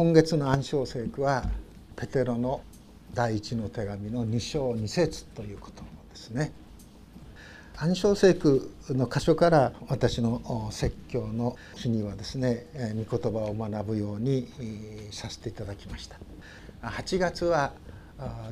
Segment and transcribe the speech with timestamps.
[0.00, 1.44] 今月の暗唱聖句は
[1.94, 2.62] ペテロの
[3.12, 6.52] 第一の手紙の2章2節ということですね。
[7.76, 12.64] 暗唱聖句の箇所から私の説教の日にはですね
[12.96, 14.48] 御言葉を学ぶように
[15.10, 16.16] させていただきました
[16.80, 17.72] 8月は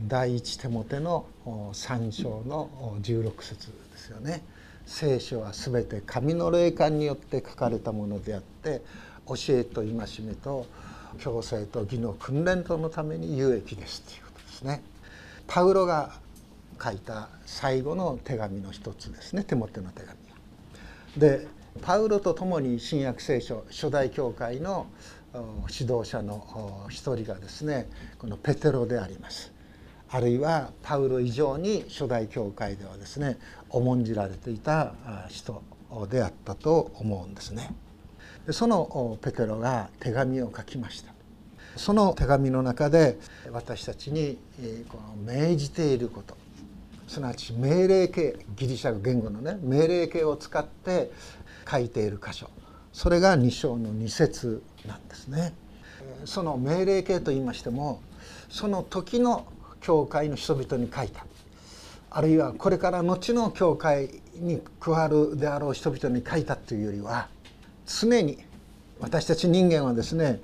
[0.06, 4.42] 第一手モての3章の16節ですよね
[4.84, 8.82] 聖書は全て神の霊感によって書かれたものであって
[9.26, 10.66] 教えと戒めと
[11.18, 14.82] 強制と義の訓練とのために有益ですということですね。
[15.46, 16.12] パウロが
[16.82, 19.44] 書いた最後の手紙の一つですね。
[19.44, 20.16] 手モての手紙
[21.16, 21.46] で
[21.82, 24.86] パウロと共に新約聖書初代教会の
[25.70, 29.52] 指導者の一人がですねこのペテロであります。
[30.10, 34.94] あるいはパウロ以上に初代教会ではですね重んじられていた
[35.28, 35.62] 人
[36.10, 37.70] であったと思うんですね。
[38.50, 41.12] そのペテロが手紙を書きました。
[41.76, 43.18] その手紙の中で
[43.52, 44.38] 私たちに
[44.88, 46.36] この命じていること
[47.06, 51.12] すなわち命令形ギリシャ言語のね命令形を使って
[51.70, 52.50] 書いている箇所
[52.92, 55.54] それが2章の2節なんですね。
[56.24, 58.00] その命令形と言いましても
[58.48, 59.46] その時の
[59.80, 61.24] 教会の人々に書いた
[62.10, 67.28] あるいはこれから後の教会に加わるであろう人々に書いたというよりは
[67.88, 68.38] 常に
[69.00, 70.40] 私たち人間はですね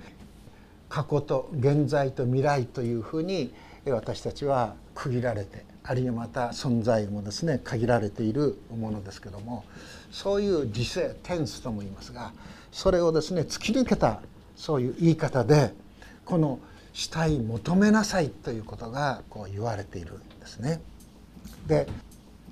[0.89, 3.53] 過去と現在と未来というふうに
[3.87, 9.65] 私たちは区切られてあるいはまた存在もですね限られているものですけども
[10.11, 12.33] そういう時世テンスとも言いますが
[12.73, 14.21] それをですね突き抜けた
[14.57, 15.75] そういう言い方で
[16.25, 16.59] この
[16.95, 20.81] 「したい求めなさいということがこう言われているんですね。
[21.67, 21.87] で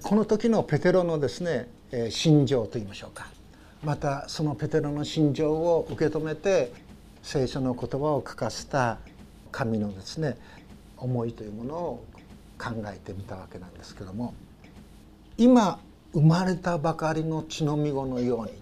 [0.03, 1.69] この時のペテロのですね
[2.11, 3.29] 心情といいましょうか
[3.85, 6.73] またそのペテロの心情を受け止めて
[7.23, 8.99] 聖書の言葉を書かせた
[9.51, 10.37] 神のですね
[10.97, 12.05] 思いというものを
[12.59, 14.35] 考えてみたわけなんですけども
[15.37, 15.81] 今
[16.13, 18.53] 生まれたばかりの血のみ子のように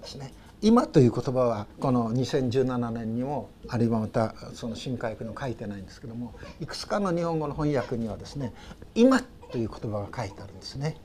[0.00, 8.52] ですね今という言葉はこの2017年にもあるいはまたその新海訳の書いてないんですけどもいくつかの日本語の翻訳にはですね
[8.94, 9.20] 今
[9.52, 10.96] という言葉が書いてあるんですね。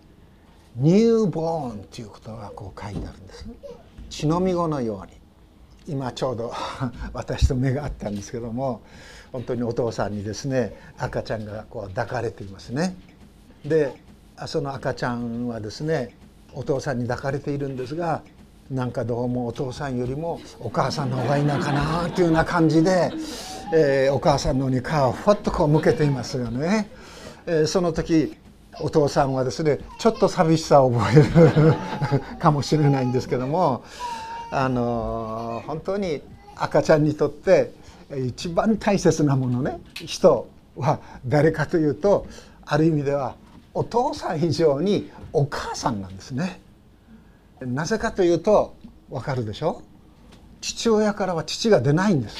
[0.78, 3.46] ニューボーンという言葉がこう書いてあるんです。
[4.09, 5.13] 血のみ子のように
[5.88, 6.53] 今ちょうど
[7.13, 8.81] 私と目があったんですけども
[9.31, 12.96] 本当にお父さんにですね赤ちゃんがこう抱かれていますね。
[13.63, 13.96] で
[14.47, 16.16] その赤ちゃんはですね
[16.53, 18.22] お父さんに抱かれているんですが
[18.69, 23.12] なんかどうもお父さんよりもお母さんの方がいいのかなというような感じで、
[23.74, 26.90] えー、お母さんの方に顔をふわっとこう向けていますよね。
[27.46, 28.36] えー、その時
[28.80, 31.24] お父さんはですねちょっと寂しさを覚え
[31.63, 31.75] る
[32.40, 33.84] かもしれないんですけども
[34.52, 36.22] あの本当に
[36.56, 37.72] 赤ちゃんにとって
[38.28, 42.28] 一番大切なものね人は誰かというと
[42.66, 43.36] ある意味では
[43.74, 46.62] お父さん以上にお母さんなんですね。
[47.62, 48.75] なぜかというと
[49.09, 49.81] わかるでしょ？
[50.62, 52.38] 父親からは父が出ないんです。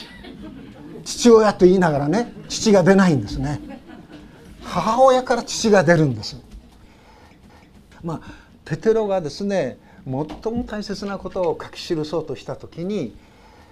[1.04, 3.60] 父親と言いながらね父が出ないんですね。
[4.66, 6.38] 母親から父が出るんです
[8.04, 8.22] まあ
[8.66, 13.16] ペテロがですね最も大切なことを書き記そうとした時に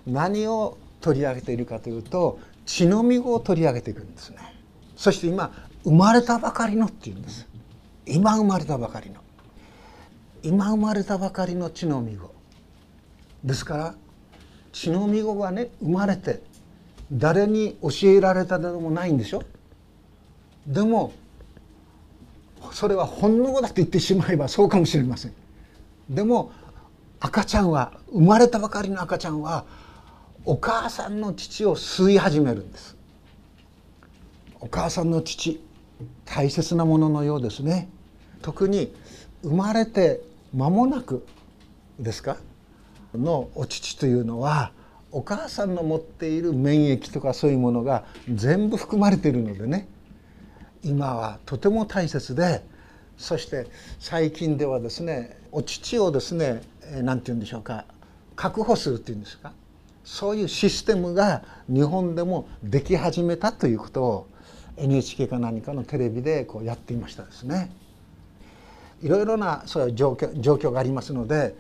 [0.07, 4.37] 何を取り上げているかというと血のみを取り上げていくんですね。
[4.95, 5.51] そして今
[5.83, 7.45] 生まれたばかりのっていうんです。
[8.05, 9.17] 今生まれたばかりの。
[10.43, 12.33] 今生まれたばかりの血のみ子。
[13.43, 13.95] ですから
[14.71, 16.41] 血のみ子がね生まれて
[17.11, 19.43] 誰に教えられたでもないんでしょ？
[20.68, 21.13] でも
[22.72, 25.34] それは本能だと言ってしまえばそうかもしれません。
[26.09, 26.51] でも
[27.19, 29.66] 赤ちゃんは生まれたばかりの赤ちゃんは
[30.46, 32.96] お母さんの父を吸い始めるんです。
[34.59, 35.62] お母さんの父
[36.25, 37.90] 大切なもののようですね。
[38.41, 38.94] 特に
[39.44, 40.22] 生まれて
[40.53, 41.25] 間もなく
[42.00, 42.38] ですか？
[43.13, 44.72] のお乳というのは
[45.12, 49.88] お母さんの持っている免疫とかそういうものが全部含まれているのでね。
[50.83, 52.63] 今はとても大切で
[53.18, 53.68] そして
[54.00, 56.62] 最近ではですねお乳をですね
[57.01, 57.85] 何て言うんでしょうか
[58.35, 59.53] 確保するっていうんですか
[60.03, 64.27] そういうシステムが日本でもでき始めたということを
[64.75, 67.71] NHK か何かのテレビでこうやっていましたですね。
[69.01, 71.56] いろいろなそういう状況状況がありますので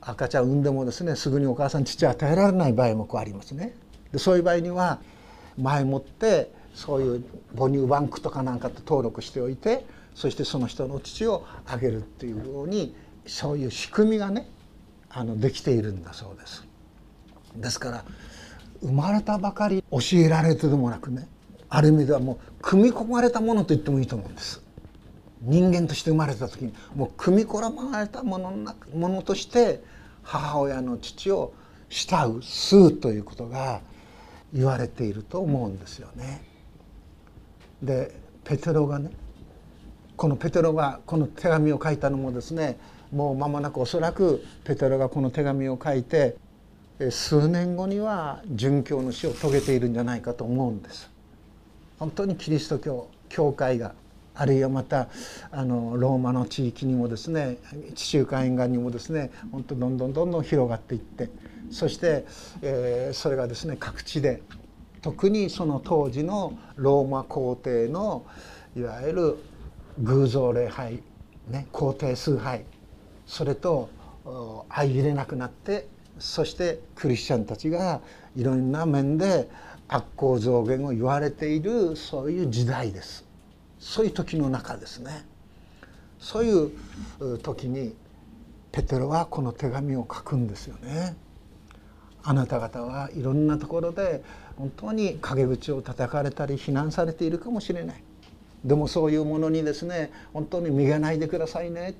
[0.00, 3.74] 赤ちゃん産んでもですねすぐにお母さん父与えられない場合もこうありますね。
[4.12, 4.98] でそういう場合には
[5.58, 7.24] 前もってそういう
[7.56, 9.84] 母乳バンクとかなんかと登録しておいて
[10.14, 12.94] そしてその人の父をあげるっていうように
[13.26, 14.48] そういう仕組みがね
[15.10, 16.64] あのできているんだそうです。
[17.56, 18.04] ですから
[18.80, 21.26] 生まれたばかり教えられてでもなくね
[21.68, 24.62] ある意味ではもう組み込まれたものと言ってもいいと思うんです
[25.42, 28.52] 人間として生まれた時にもう組み込まれたもの
[28.94, 29.82] ものとして
[30.22, 31.52] 母親の父を
[31.88, 33.80] 慕う吸うということが
[34.52, 36.42] 言われていると思うんですよね。
[37.82, 38.14] で
[38.44, 39.10] ペテロがね
[40.16, 42.78] このペテロがこの手紙を書いたのもですね
[43.12, 46.36] もう間もなくおそらくペテロがこの手紙を書いて
[47.10, 51.08] 数年後には殉教の死を遂げているんじゃないかと思うんです。
[51.98, 53.94] 本当にキリスト教教会が
[54.34, 55.08] あるいはまた
[55.50, 57.58] あのローマの地域にもですね
[57.94, 61.28] 地中海沿岸にもですね本当どんどんどんどん広がっていって
[61.70, 62.24] そして、
[62.62, 64.42] えー、それがですね各地で
[65.02, 68.26] 特にその当時のローマ皇帝の
[68.76, 69.36] いわゆる
[69.98, 71.02] 偶像礼拝、
[71.48, 72.64] ね、皇帝崇拝
[73.26, 73.88] それと
[74.68, 78.00] 相入れなくなってそしてクリスチャンたちが
[78.36, 79.48] いろんな面で
[79.88, 83.24] 悪行増減を言われているそういう時代です
[83.78, 85.24] そういう時の中ですね
[86.18, 86.66] そうい
[87.30, 87.94] う時に
[88.72, 91.16] ペテロはこの手紙を書くんですよね。
[92.22, 94.22] あなた方はいろんなところで
[94.58, 98.02] 本当に陰口を叩かれたり非難されているかもしれない。
[98.64, 101.94] でもそういうものにですね本当に逃げないでくださいね。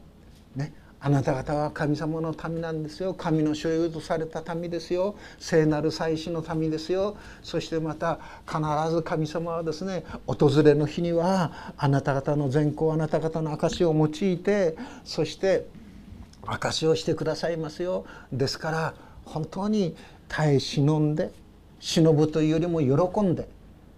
[0.57, 0.73] ね。
[1.01, 3.15] あなた方は神様の民なんですよ。
[3.15, 5.15] 神の所有とされた民ですよ。
[5.39, 7.17] 聖なる祭司の民ですよ。
[7.45, 8.19] そしてまた
[8.49, 8.61] 必
[8.91, 15.69] ず神様はですね訪れの日にはあなた方の善行あなた方の証を用いてそして
[16.45, 18.05] 証をしてくださいますよ。
[18.33, 18.95] ですから
[19.25, 19.95] 本当に
[20.27, 21.31] 耐え忍んで
[21.81, 23.49] 忍ぶというよりも喜んで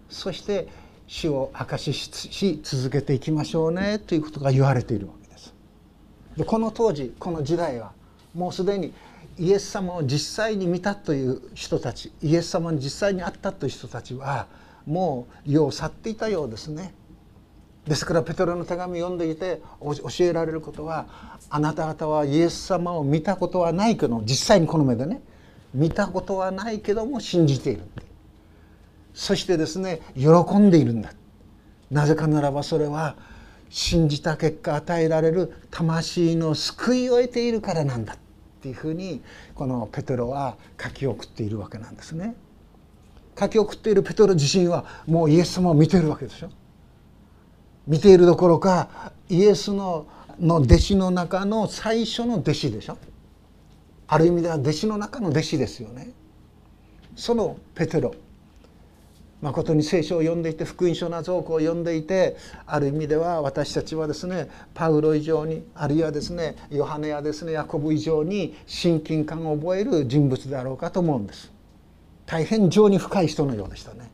[0.09, 0.67] そして
[1.07, 5.53] 死を証しし続けていきましょうねということが言われているわけです
[6.45, 7.91] この当時この時代は
[8.33, 8.93] もうすでに
[9.37, 14.47] イエス様を実際に見たという人たちイエス様に実際に会ったという人たちは
[14.85, 16.93] もう世を去っていたようですね。
[17.85, 21.07] ですからペトロの手紙を読んでいて教えられることは
[21.49, 25.21] あなた方はイエス様を見たことはないけど実際にこの目でね
[25.73, 27.83] 見たことはないけども信じている
[29.13, 31.13] そしてですね喜んでいるんだ
[31.89, 33.15] なぜかならばそれは
[33.69, 38.17] 信じた結果与えられる魂の救いを得ているからなんだっ
[38.61, 39.21] ていうふうに
[39.55, 42.35] このペテロは書き送っているわけなんですね。
[43.39, 46.49] 書き送っているペテロ自身はもうイエス様を見ているわけでしょ。
[47.87, 50.05] 見ているどころかイエスの
[50.39, 52.97] の弟子の中の最初の弟子でしょ。
[54.11, 56.09] ある意味では弟子の中の弟子ですよね。
[57.15, 58.13] そのペテロ。
[59.41, 62.35] 誠に聖書を読んでいて福音書な造句を読んでいて
[62.65, 71.49] ある意味では私たちはですねパウロ以上にあるいはですねヨハネやですねヤコブ以上に親近感を覚える人物であろうかと思うんです。
[72.25, 74.11] 大変情に深い人のようでしたね。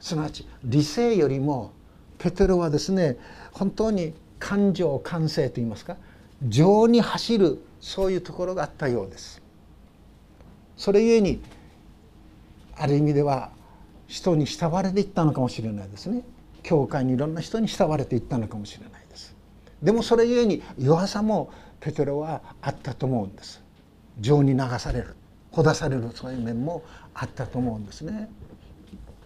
[0.00, 1.72] すなわち理性よりも
[2.18, 3.16] ペテロはですね
[3.52, 5.96] 本当に感情感性といいますか
[6.46, 9.42] 情に走るそういうところがあったようです。
[10.76, 11.40] それゆえに
[12.76, 13.50] ある意味では
[14.06, 16.22] 人に慕われていったのかもしれないですね。
[16.62, 19.34] 教会にいろんな人に慕われていったのかもしれないです。
[19.82, 21.50] でもそれゆえに弱さも
[21.80, 23.62] ペテロはあったと思うんです。
[24.20, 25.16] 情に流される
[25.50, 26.82] ほだされるそういう面も
[27.14, 28.28] あったと思うんですね。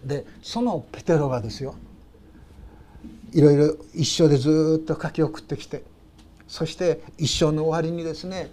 [0.03, 1.75] でそのペテロがですよ
[3.33, 5.83] いろいろ一生でずっと書き送ってきて
[6.47, 8.51] そして一生の終わりにですね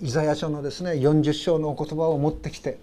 [0.00, 2.78] イザヤ書のですね40章のお言葉を持ってきて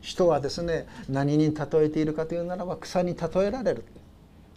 [0.00, 3.84] 人はですね何に例えているかというならば草に例えられる。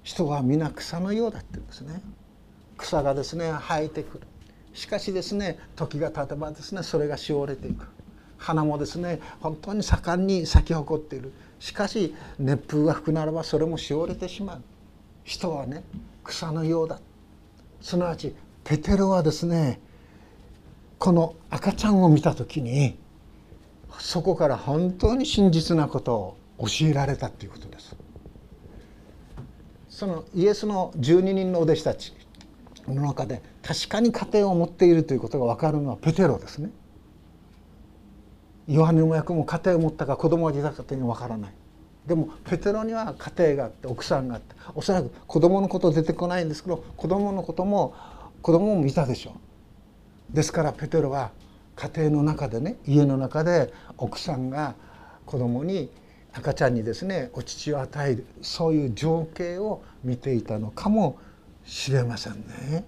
[0.03, 2.01] 人は皆草のようだって言うんですね。
[2.77, 4.27] 草がですね生えてくる。
[4.73, 7.87] しかしですね時が経てばですねそれがしおれていく。
[8.37, 11.33] 花もですね本当に盛んに咲き誇っている。
[11.59, 14.61] しかし熱風が吹くならばそれもしおれてしまう。
[15.23, 15.83] 人はね
[16.23, 16.99] 草のようだ。
[17.81, 19.79] すなわちペテロはですね
[20.97, 22.97] この赤ちゃんを見た時に
[23.99, 27.95] そこから本当に真実なことを教えられたっていうことです。
[29.89, 32.13] そのイエスの12人のお弟子たち
[32.87, 36.69] の中で確かに家庭を持っているということが分かるのはペテロですね。
[38.67, 41.53] ヨハネの役も家庭を持ったか子供がいたかというのは分からない。
[42.05, 47.93] でもペテロには家庭があって奥さんがあっておそらく子供のこと出てこないんですけど子供のことも
[48.41, 49.35] 子供も見たでしょ
[50.31, 51.31] うですからペテロは
[51.75, 54.75] 家庭の中でね家の中で奥さんが
[55.25, 55.89] 子供に
[56.33, 61.17] 赤ちゃんにですねお乳を与えるそういう情景を見ていたのかも
[61.65, 62.85] しれませんね。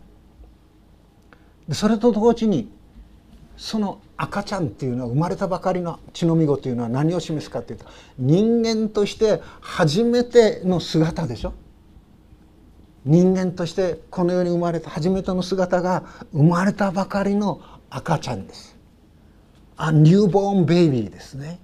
[1.71, 2.71] それと同時に
[3.55, 7.85] その赤ちゃんっていうのは生まれたばかりの血のみ子というのは何を示すかっていうと
[8.17, 11.53] 人間として初めての姿でしょ
[13.05, 18.77] 人間としてこの世に生まれた初めての姿が生まれたばかりの赤ちゃんです。
[19.77, 21.59] あニューボーンベイビーですね。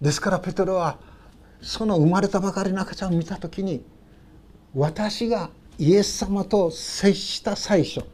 [0.00, 0.98] ですからペトロは
[1.62, 3.82] その生まれたばかりの赤ちゃんを見た時に
[4.74, 8.04] 私がイエス様と接した最初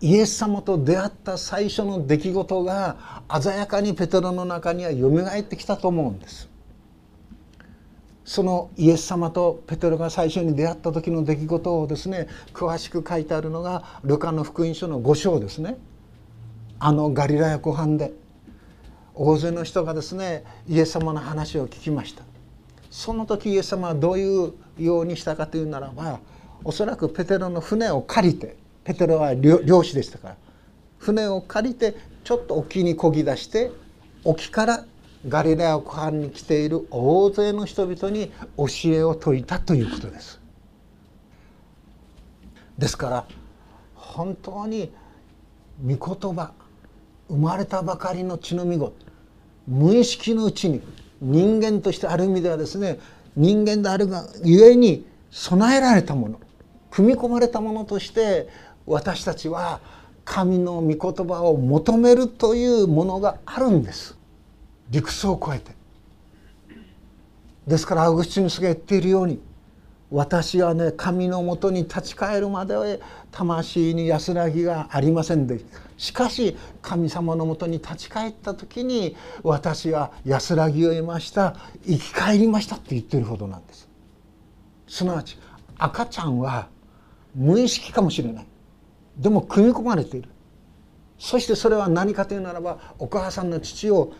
[0.00, 6.48] イエス様と出会った最初の出来事が鮮やかにペトロの中にはよみがえってきたと思うんです。
[8.24, 15.76] そのイエス様とペテロが最初に出会った時の出来事をですね詳しく書いてあるのがルカの福音書の5章ですね。
[16.78, 18.12] あのガリラヤ湖畔で
[19.14, 22.24] 大勢の人がですねイエス様の話を聞きました
[22.90, 26.20] その時イエス様はどういうようにしたかというならば
[26.64, 30.36] おそらくペテロの船を借りてペテロは漁師でしたから
[30.98, 33.70] 船を借りてちょっと沖にこぎ出して
[34.24, 34.84] 沖から
[35.26, 40.40] ガリラヤ湖畔に来ている大勢の人々に教えを説いたということです。
[42.78, 43.26] ですから
[43.94, 44.92] 本当に
[45.82, 46.52] 御言葉
[47.28, 48.92] 生まれたばかりの血のみ子
[49.66, 50.82] 無意識のうちに
[51.20, 52.98] 人間としてある意味ではですね
[53.36, 56.40] 人間であるがゆえに備えられたもの
[56.90, 58.48] 組み込まれたものとして
[58.86, 59.80] 私たちは
[60.24, 64.16] 神の御言葉を求めるというものがあるんです
[64.90, 65.72] 理屈を超えて。
[67.66, 69.40] ですからアウグスチヌスが言っているように
[70.10, 72.84] 私はね神のもとに立ち返るまでは
[73.30, 75.60] 魂に安らぎがありませんで
[75.96, 83.88] しかし神様のもとに立ち返った時に私は安らぎを得ました生き返りましたって言ってるほどなんです。
[84.86, 85.38] すなわち
[85.78, 86.68] 赤ちゃんは
[87.34, 88.46] 無意識かもしれない。
[89.16, 90.28] でも組み込まれている。
[91.18, 94.12] そしてそれは何かというならばお母さんの父を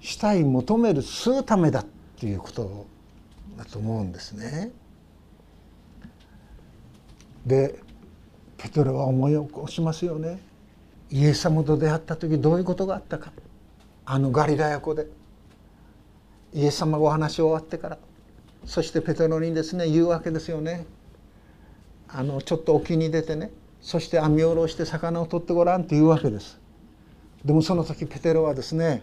[0.00, 1.86] したい求める吸うためだっ
[2.16, 2.86] ていうこと
[3.56, 4.70] だと思うんですね。
[7.46, 7.80] で
[8.56, 10.40] ペトロは思い起こしますよね。
[11.10, 13.32] イエス様と出会った時どういうことがあったか
[14.04, 15.06] あのガリラヤ湖で
[16.52, 17.98] イエス様がお話終わってから
[18.64, 20.86] そしてペトロにですね言うわけですよね。
[22.08, 23.50] あのちょっと沖に出てね
[23.80, 26.60] そして網を下ろして魚を取ってごらんって言うわけです。
[27.44, 29.02] でもその時ペテロはですね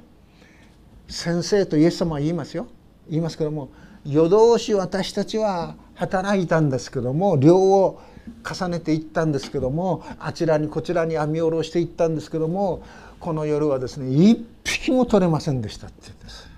[1.08, 2.68] 先生とイエス様は言いますよ。
[3.10, 3.70] 言いますけども
[4.06, 8.02] 夜通し私たちは働いたんですけども漁を
[8.44, 12.84] 重ねていったんですけどもあちらにこちらに網を下ろしていったんですけども
[13.20, 16.50] この夜はですね一匹も取れませんでしたって言うんです。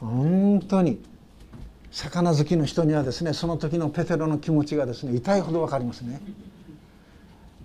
[0.00, 1.00] 本当に。
[1.90, 6.20] 魚好きの人にはですねその時のペテロの気持ちがですね痛いほど分かりますね。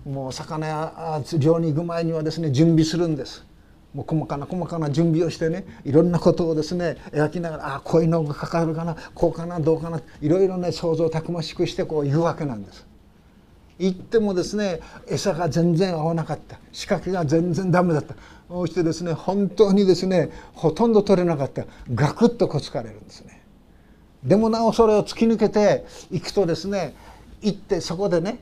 [0.05, 3.45] もう魚や漁に行く前にはですね準備するんです。
[3.93, 12.85] もう細かな細かな準備をしてねいろんなことをですね描きながらあこういうのがかかるかなこうかなどうかないろいろね想像をたくましくしてこう言うわけなんです。
[13.79, 18.15] 行ってもですね餌が全然合わなかった仕掛けが全然ダメだった
[18.47, 23.41] そしてですね本当にですねほとんど取れなかったガクッとこつかれるんですね。
[24.23, 26.95] でもなおそれを突き抜けていくとですね
[27.41, 28.39] 行ってそこでね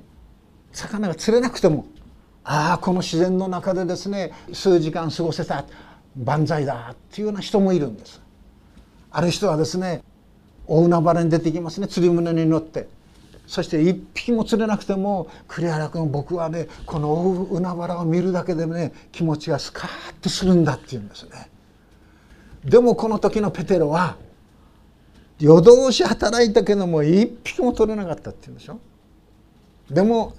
[0.73, 1.85] 魚が釣れなくても
[2.43, 5.65] ああこの自然の中でですね数時間過ごせた
[6.17, 8.21] 万歳だっていうような人もいるんです。
[9.11, 10.03] ある人はですね
[10.67, 12.87] 大海原に出てきますね釣り船に乗って。
[13.47, 21.49] そして一匹も釣れなくても栗原君僕はねこの大海原を見るだけでね気持ちがスカーッとするんだって言うんですね。
[22.63, 24.15] でもこの時のペテロは
[25.39, 28.79] 夜通し働いたけども一匹も取れなかったって言うんでしょ。
[29.89, 30.33] でも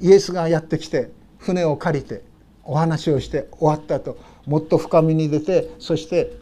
[0.00, 1.10] イエスがやってきて
[1.46, 2.22] 船を借りて
[2.64, 6.32] お話をして終わった後もっと深みに出てそして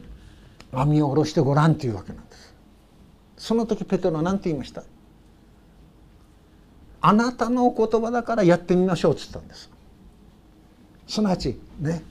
[0.73, 2.55] 網を下ろしてごらんというわけなんです。
[3.37, 4.83] その時ペテロは何て言いました？
[7.01, 9.71] あなたのお言葉だからやってみましょうっつったんです。
[11.07, 12.03] すなわちね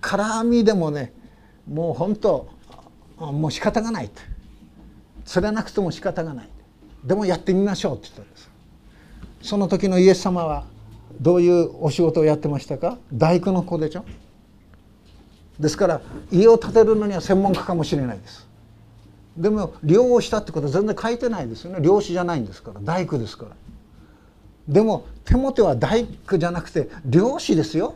[0.00, 1.12] 空網でもね
[1.66, 2.48] もう本当
[3.18, 4.20] もう仕方がないと。
[5.24, 6.48] 釣れなくても仕方がない。
[7.04, 8.50] でもやってみましょうって言ったんです。
[9.42, 10.66] その時のイエス様は
[11.20, 12.98] どういうお仕事をやってましたか？
[13.12, 14.04] 大工の子でしょ？
[15.60, 16.00] ですから
[16.30, 18.48] 家を建てるのには専門家かもしれないです。
[19.36, 21.78] でも漁をしたってことは全然書いてないですよね。
[21.80, 22.80] 漁師じゃないんですから。
[22.82, 23.50] 大工ですから。
[24.68, 27.94] でも手元は大工じゃなくて漁師ですよ。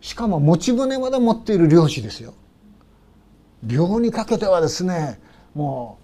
[0.00, 2.34] しかも持ち船まで持っている漁師ですよ。
[3.62, 5.20] 漁にかけてはですね
[5.54, 5.98] も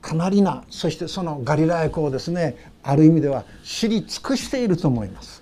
[0.00, 5.33] うかなりなそしてそのガリラヤ湖をですねある意味では知り尽くしていると思います。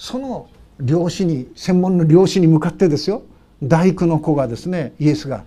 [0.00, 0.48] その
[0.80, 3.22] 漁師に専門の漁師に向かってですよ。
[3.62, 5.44] 大工の子がですねイエスが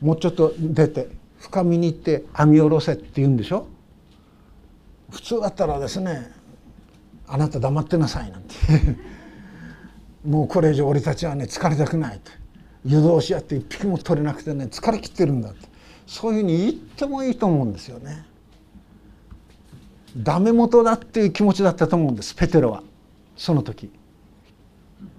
[0.00, 1.08] もうちょっと出て
[1.40, 3.66] 深みに行って網下ろせって言うんでしょ
[5.10, 6.30] 普通だったらですね
[7.26, 8.54] あなた黙ってなさいなんて
[10.24, 12.30] もうこれ以上俺たちはね疲れたくないって
[12.84, 15.66] 湯通しやって一匹も取れなくてね疲れきってるんだって。
[16.06, 18.24] そういうふうに言ってもいいと思うんですよね。
[20.16, 22.82] ダメ元だっていう気持ちだったと思うんですペテロは。
[23.36, 23.90] その時。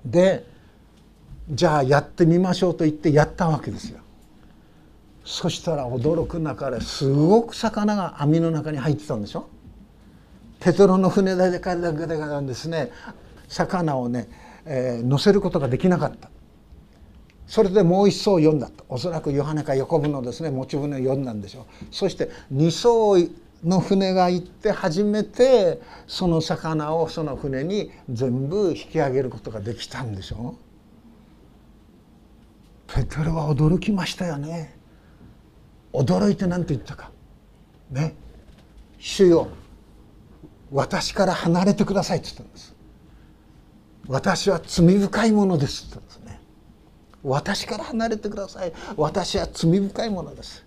[0.06, 0.46] で
[1.50, 4.00] じゃあやってみましょうと言ってやったわけですよ。
[5.26, 9.48] そしたら驚く中ですごく魚が網の中に入ってたんでしょ。
[10.60, 12.92] ペトロの船だけがですね。
[13.50, 14.30] 魚をね、
[14.66, 16.30] えー、乗せることができなかった。
[17.46, 18.86] それでもう一艘読んだと。
[18.88, 21.86] おそらくヨハネか横部のですね持ち船を読んだんでしょう。
[21.92, 23.18] そして二艘
[23.64, 30.56] の船が行って初めてその魚をその船に全部引き上げることができたんでしょ？
[32.90, 34.78] うペテロは驚きましたよね。
[35.94, 37.12] 驚いて何て言ったか。
[37.90, 38.16] ね。
[39.00, 39.48] 主よ
[40.72, 42.76] 私から離れてくださいって言ったんです。
[44.08, 46.42] 私は罪深いものですって言ったんですね。
[47.24, 48.74] 私から離れてください。
[48.98, 50.63] 私は罪深いものです。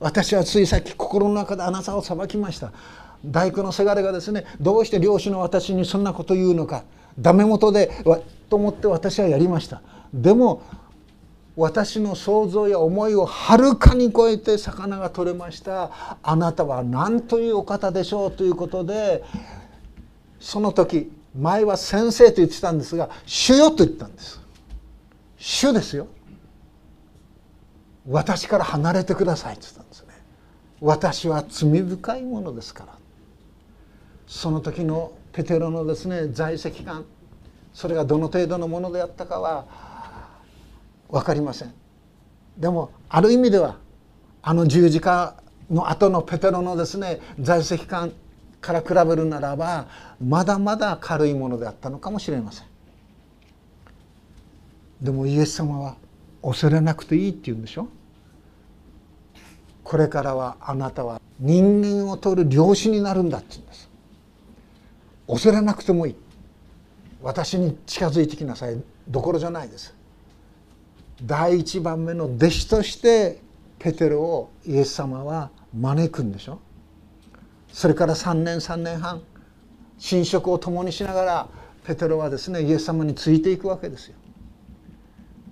[0.00, 2.72] 私はついさっき心の中であなたを裁きました。
[3.24, 6.84] 大工のせがれがですねどうして漁師の私にそんなこと言うのか
[7.18, 7.90] ダメ元で
[8.48, 9.82] と思って私はやりました。
[10.14, 10.62] でも
[11.54, 15.90] 私の想像や思いをはるかに超えて魚が取れました。
[16.22, 19.22] あなたは何というお方でしょうということで
[20.40, 24.40] その時前は先生と言ってたんですが主よと言ったんです。
[25.36, 26.06] 主ですよ。
[28.10, 30.08] 私から離れてくださいって言ったんですね。
[30.80, 32.98] 私は罪深いものですから。
[34.26, 37.04] その時のペテロのですね在籍感
[37.72, 39.66] それがどの程度のものであったかは
[41.08, 41.72] 分かりません。
[42.58, 43.76] でもある意味では
[44.42, 45.36] あの十字架
[45.70, 48.12] の後のペテロのですね在籍感
[48.60, 49.86] から比べるならば
[50.20, 52.66] まだまだ軽いものであったのかもしれません。
[55.00, 55.96] でもイエス様は
[56.42, 57.86] 恐れなくていいって言うんでしょ？
[59.90, 63.90] これからはあなたは人間を取る漁師になるんだって言うんです。
[65.26, 66.16] 恐れなくてもいい。
[67.20, 68.80] 私に近づいてきなさい。
[69.08, 69.92] どころじゃないです。
[71.24, 73.40] 第一番目の弟子として
[73.80, 76.60] ペテロをイエス様は招くんでしょ。
[77.72, 79.20] それから3年3年半
[80.12, 81.48] 寝食を共にしながら
[81.84, 84.14] ペテロはですねイエス様についていくわけですよ。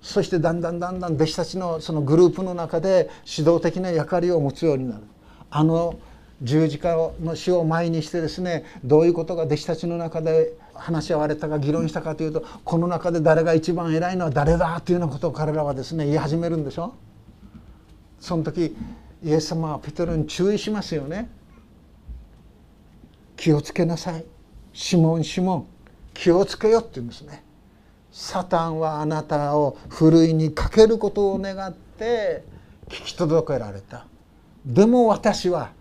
[0.01, 5.03] そしてだんだんだんだん弟子たちのそのグループの中で指導的な役割を持つようになる。
[5.49, 5.99] あの
[6.41, 16.93] 十字架の死を前にしてですねどういうことが弟子たちの中で話し合われたか議論したかというとこの中で誰が一番偉いのは誰だというようなことを彼らはですね言い始めるんでしょ。
[18.21, 18.75] その時
[19.23, 21.29] イエス様はペテロに注意しますよね。
[23.35, 24.23] 気をつけなさい。
[24.71, 25.67] シモンシモン
[26.13, 27.43] 気をつけよって言うんですね。
[28.11, 32.43] サタンはあなたをふるいにかけることを願って
[32.87, 34.05] 聞き届けられた。
[34.65, 35.71] でも私は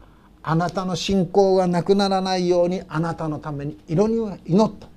[0.43, 4.89] あなたの信仰がなくならないようにあなたのために祈った。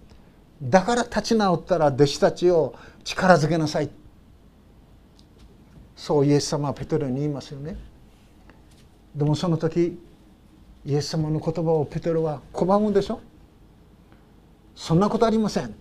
[0.61, 3.89] だから立ち直ったら弟子たちを力づけなさい。
[5.95, 7.77] そうイエス様はペテロに言いますよね。
[9.15, 9.99] でもその時
[10.85, 13.19] イエス様の言葉をペテロは拒むでしょ。
[14.75, 15.73] そんなことありません。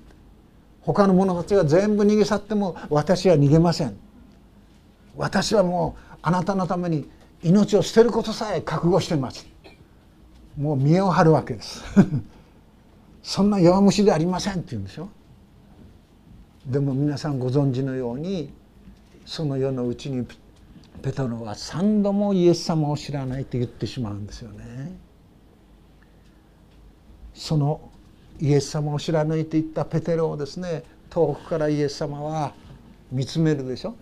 [0.83, 3.97] 他の者たちが全部逃げ去っても私は逃げません。
[5.17, 7.09] 私はもうあなたのために
[7.43, 9.47] 命を捨てることさえ覚悟してます。
[10.57, 11.83] もう見栄を張るわけです。
[13.23, 15.09] そんな弱虫でありませんって言うんでしょ。
[16.67, 18.53] でも皆さんご存知のように
[19.25, 20.27] その世のうちに
[21.03, 24.93] ペトロは3度もイエス様を知らないと言ってしまうんですよね。
[27.35, 27.81] その
[28.39, 32.53] イエス様を知らないと言ったペテロをですね遠くからイエス様は
[33.11, 33.97] 見つめるでしょ？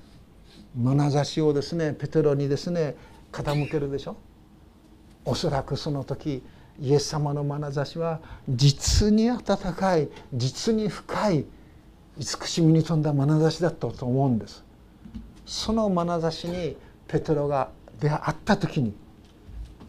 [0.76, 2.94] 眼差しをですねペテロにですね
[3.32, 4.16] 傾けるでしょ？
[5.24, 6.42] おそらくその時
[6.80, 9.40] イエス様の眼差しは実に温
[9.74, 11.44] かい実に深い
[12.18, 14.64] 慈しみに富んだ眼差しだったと思うんです。
[15.46, 18.94] その眼差しにペテロが出会った時に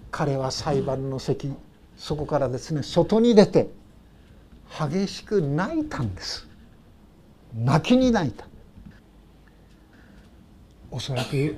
[0.10, 1.52] 彼は裁判の席
[1.98, 3.70] そこからですね外に出て
[4.70, 6.48] 激しく泣いたんです。
[7.56, 8.48] 泣きに泣いた。
[10.92, 11.58] おそらく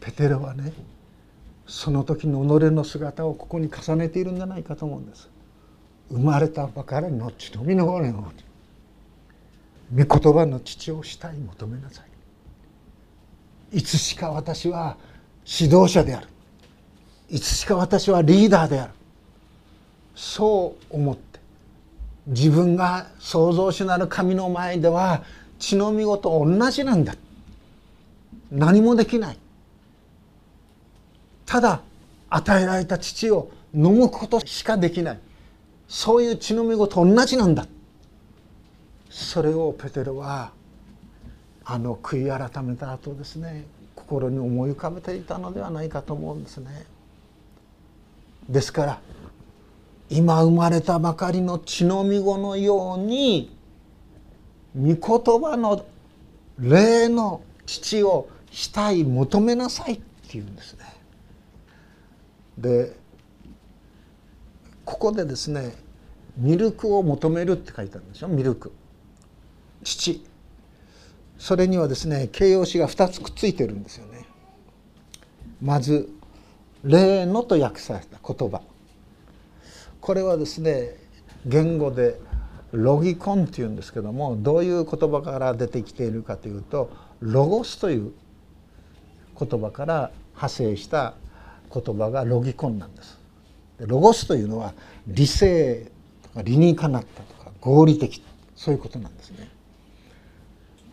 [0.00, 0.72] ペテロはね
[1.66, 5.28] その時の己の姿をここに重ねているんじゃないかと思うんです。
[6.10, 8.30] 生まれたばかりの血のみの骨を御
[9.90, 12.02] 言葉の父をしたい求めなさ
[13.72, 13.78] い。
[13.78, 14.96] いつしか私は
[15.44, 16.28] 指導者である。
[17.28, 18.92] いつしか私はリーダーである。
[20.14, 21.27] そう思って
[22.28, 25.22] 自分が創造主なる神の前では
[25.58, 27.14] 血のみ事同じなんだ。
[28.50, 29.38] 何もできない。
[31.46, 31.80] ただ
[32.28, 35.18] 与えられた父を飲むことしかできない。
[35.88, 37.66] そういう血のみ事同じなんだ。
[39.08, 40.52] それをペテロは
[41.64, 43.64] あの悔い改めた後ですね
[43.94, 46.84] 心に思い浮かべていたのではないかと思うんですね。
[48.48, 49.00] ですから
[50.10, 53.56] 今生まれたばかりの血のみ子のように
[54.74, 55.84] 御言葉の
[56.58, 60.84] 霊の父をしたい求めなさいっていうんですね。
[62.56, 62.96] で
[64.84, 65.74] ここでですね
[66.36, 68.72] ミルクを求めるって書いてあるんでしょミルク
[69.84, 70.24] 父
[71.38, 74.26] それにはですね形容詞が2つくっついてるんですよね。
[75.60, 76.08] まず
[76.84, 78.62] 「霊の」と訳された言葉
[80.08, 80.96] これはですね
[81.44, 82.18] 言語で
[82.72, 86.90] ロギコンっていうんですけどもどういう言葉から出てきているかというと
[87.20, 88.14] ロゴスという
[89.38, 91.12] 言葉から派生した
[91.70, 93.18] 言葉がロギコンなんです。
[93.80, 94.72] ロゴスというのは
[95.06, 95.92] 理性
[96.22, 98.22] とか理にかなったとか合理的
[98.56, 99.50] そういうことなんですね。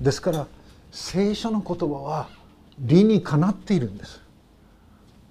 [0.02, 0.48] ですから
[0.92, 2.28] 聖書の言葉は
[2.80, 4.20] 理にかなっているんです。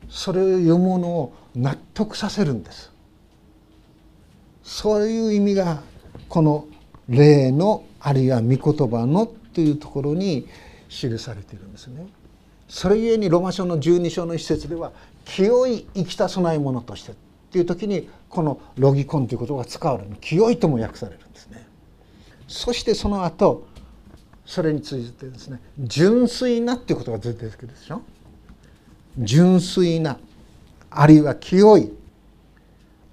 [0.08, 2.93] それを読むものを納得させるんです。
[4.64, 5.82] そういう意味が
[6.28, 6.66] この
[7.08, 10.48] 「霊の」あるいは「御言葉の」というところに
[10.88, 12.06] 記されているんですね。
[12.68, 14.92] それゆえにロマ書の12章の一節では
[15.26, 17.14] 「清い生きた供え物として」っ
[17.52, 21.66] ていう時にこの「ロギコン」という言葉が使われる清いとも訳されるんですね。
[22.48, 23.66] そしてその後
[24.46, 28.00] それについてですね「純粋な」っていうことが出てくるでしょ。
[29.18, 30.18] 純粋な
[30.90, 31.92] あるいは清い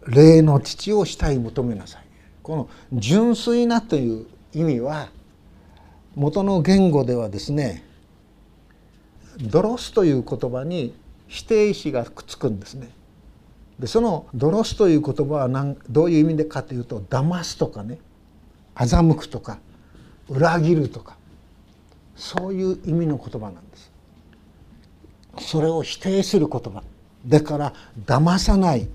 [0.08, 2.04] 霊の父をしたい求めなさい
[2.44, 5.10] この純粋なという意味は
[6.16, 7.84] 元の言語ではですね
[9.40, 10.94] ドロスという言葉に
[11.28, 12.90] 否定詞がくっつくんですね。
[13.80, 17.98] でそのドロスという言葉は何どういう意味でかというと騙すとかね
[18.76, 19.60] 欺くとか
[20.30, 21.16] 裏切るとか
[22.16, 23.92] そういう意味の言葉なんです。
[25.40, 26.84] それを否定する言葉
[27.26, 27.74] だから
[28.06, 28.88] 騙さない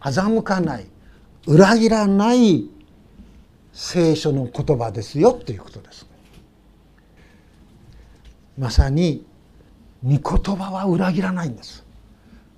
[0.00, 0.86] 欺かない
[1.46, 2.68] 裏切らない
[3.72, 6.06] 聖書の言葉ですよということです。
[8.58, 9.24] まさに
[10.04, 11.84] 御言葉は裏切らないんです。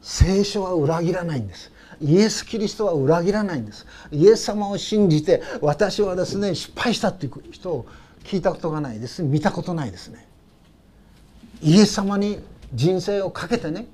[0.00, 1.70] 聖書は裏切らないんです。
[2.00, 3.86] イエス・キリストは裏切らないんです。
[4.10, 7.86] イエス様を信じて私はですね失敗したっていう人を
[8.24, 10.26] 聞いたことがないです見たことないですね。
[11.62, 12.40] イエス様に
[12.74, 13.86] 人生をかけてね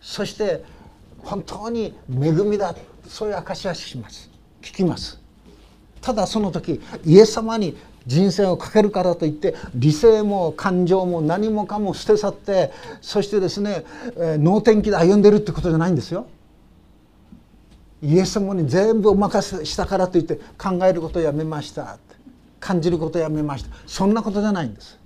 [0.00, 0.64] そして
[1.24, 2.74] 本当に恵みだ
[3.06, 4.30] そういう証しはします
[4.62, 5.20] 聞きます
[6.00, 13.84] ただその時イエス様に人生をかけるからといって理性も感情も何もかも捨て去ってそしてですね、
[14.16, 16.26] え能天気で歩んでるってことじゃないんですよ。
[18.02, 21.98] イエス様に全部お任せしたからといって考えることをやめました
[22.58, 24.98] 感じることをやめましたそんなことじゃないんです。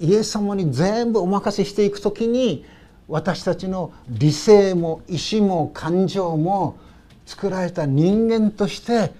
[0.00, 2.64] イエス様に全部お任せしていく時に
[3.10, 6.78] 私たちの理性も意志も感情も
[7.26, 9.12] 作られた人間として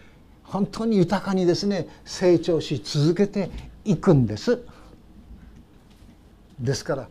[0.44, 3.50] 本当に豊かにですね成長し続けて
[3.84, 4.60] いくんです。
[6.60, 7.08] ですから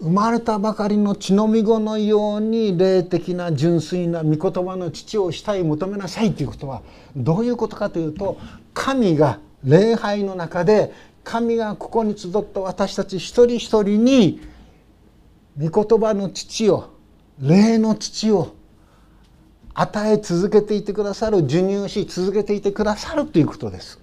[0.00, 6.82] 生まれたばかりの血のみ子のように霊的な純粋な御言葉の父をしたい求めなさいということは
[7.16, 8.36] どういうことかというと
[8.74, 14.53] 神が礼拝の中で神がここに集った私たち一人一人に
[15.58, 16.90] 御言葉の父を
[17.40, 18.54] 霊の父を
[19.74, 24.00] 与え続けていてくださる授乳し続けていてくださるということです。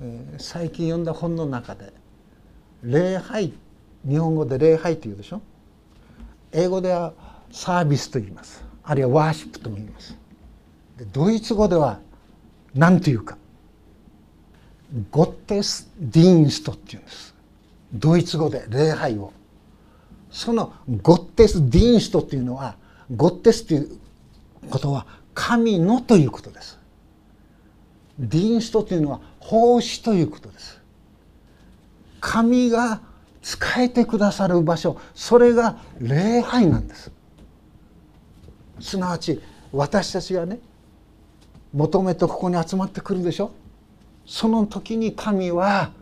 [0.00, 1.92] えー、最近読んだ本の中で
[2.82, 3.52] 「礼拝」
[4.08, 5.40] 日本語で「礼拝」というでしょ？
[6.52, 7.12] 英語では
[7.52, 10.16] 「サービス」と言いますあるいは「ワーシップ」とも言います。
[10.96, 12.00] でドイツ語では
[12.74, 13.36] 何というか
[15.10, 17.34] 「ゴッテス・ディーンスト」っていうんです
[17.92, 19.32] ドイツ語で礼拝を
[20.30, 22.76] そのゴッテス・ディンストっていうのは
[23.14, 23.98] ゴッテスという
[24.70, 26.78] ことは神のということです。
[28.18, 30.80] ディンストというのは奉仕ということです。
[32.20, 33.00] 神が
[33.42, 37.10] 使えてくださる場所それが礼拝なんです。
[38.80, 39.40] すなわち
[39.72, 40.58] 私たちがね
[41.72, 43.52] 求めてここに集まってくるでしょ
[44.26, 45.92] その時に神は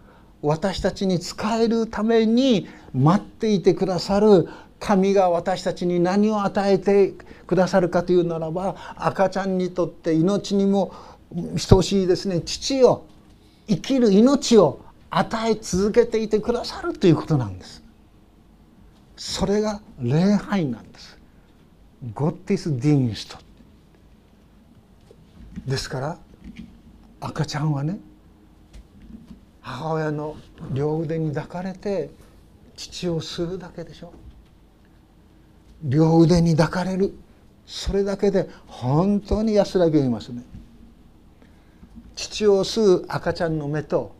[0.42, 4.48] 私たちに仕えるために待っていてくださる
[4.80, 7.12] 神が私たちに何を与えて
[7.46, 10.92] くださるかというならば赤ちゃんにとって命にも
[11.68, 13.06] 等しいですね父を
[13.68, 14.80] 生きる命を
[15.10, 17.82] 与え続けていてくださるということなんです。
[19.16, 21.18] それが礼拝なんです。
[22.14, 23.38] ゴッティス・ディンスト
[25.66, 26.18] ですから
[27.20, 27.98] 赤ちゃんはね
[29.60, 30.36] 母親の
[30.72, 32.10] 両腕に抱かれて
[32.78, 34.12] 父を吸うだけでしょ。
[35.82, 37.12] 両腕に抱かれる。
[37.66, 40.44] それだけで本当に安らぎをいますね。
[42.14, 44.14] 父を吸う赤ちゃんの目と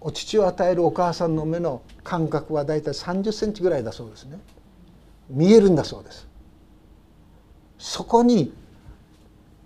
[0.00, 4.38] お乳を与えるお母さんの目の間隔はだいたい30センチぐらいだそうですね。
[5.30, 6.28] 見えるんだそうです。
[7.78, 8.52] そこに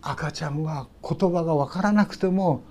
[0.00, 2.62] 赤ちゃんは言葉が分からなくても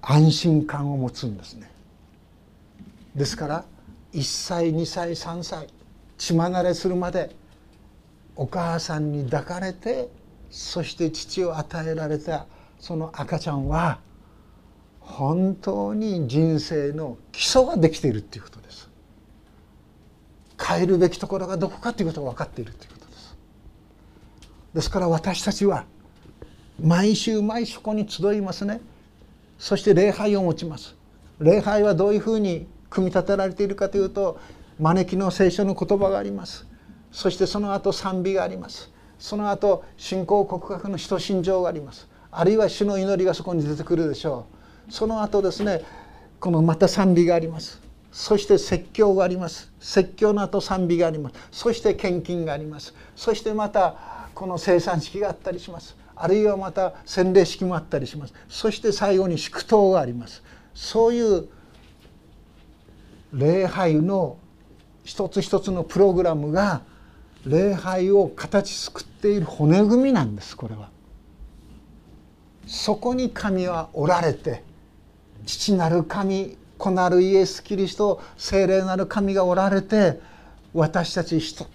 [0.00, 1.70] 安心感を持つんですね。
[3.16, 3.64] ですから
[4.12, 5.68] 1歳2歳3歳
[6.16, 7.34] 血離れするまで
[8.36, 10.08] お母さんに抱かれて
[10.50, 12.46] そして父を与えられた
[12.78, 14.00] その赤ちゃんは
[15.00, 18.88] 本当に人生の基礎ができているっていうことです。
[20.60, 23.36] 変えるべきところがどこかということが分かっているということです。
[24.74, 25.86] ですから私たちは
[26.80, 28.80] 毎週毎週ここに集いますね。
[29.58, 30.94] そして礼拝を持ちます。
[31.40, 34.38] 礼拝はどういうふうに組み立てられているかというと
[34.78, 36.66] 招きの聖書の言葉があります。
[37.10, 38.90] そしてその後賛美があります。
[39.18, 42.08] その後信仰告白の使徒信条があります。
[42.30, 44.46] あるいは主の祈りがそこに出てくるでしょ
[44.88, 44.92] う。
[44.92, 45.82] その後ですね
[46.40, 47.80] このまた賛美があります。
[48.12, 49.70] そして説教があります。
[49.80, 51.34] 説教の後賛美があります。
[51.50, 52.94] そして献金があります。
[53.16, 55.96] そしてまたこの生産式があったりします。
[56.14, 58.34] あるいはまた洗礼式もあったりします。
[58.48, 60.42] そして最後に祝祷があります。
[60.74, 61.48] そういう
[63.32, 64.38] 礼拝の
[65.04, 66.82] 一つ一つのプログラムが
[67.46, 70.90] 礼拝を形作っている骨組みなんですこれは。
[72.66, 74.62] そこに神はおられて
[75.46, 80.20] 父なる神子なるイエス・キリスト聖霊なる神がおられて
[80.74, 81.66] 私たち一